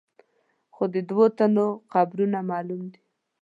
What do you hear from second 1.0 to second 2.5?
دوو تنو قبرونه